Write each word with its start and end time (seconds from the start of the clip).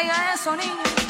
caiga 0.00 0.32
eso, 0.34 0.56
niño. 0.56 1.09